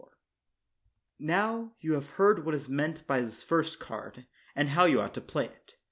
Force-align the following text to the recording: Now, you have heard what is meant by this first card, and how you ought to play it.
Now, 1.19 1.75
you 1.79 1.93
have 1.93 2.07
heard 2.17 2.43
what 2.43 2.55
is 2.55 2.67
meant 2.67 3.05
by 3.05 3.21
this 3.21 3.43
first 3.43 3.79
card, 3.79 4.25
and 4.55 4.69
how 4.69 4.85
you 4.85 4.99
ought 4.99 5.13
to 5.13 5.21
play 5.21 5.45
it. 5.45 5.75